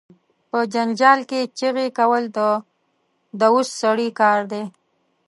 [0.49, 2.39] په جنجال کې چغې کول، د
[3.41, 4.63] دووث سړی کار دي.